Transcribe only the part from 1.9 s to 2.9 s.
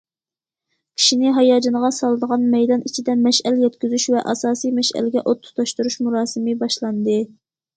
سالىدىغان مەيدان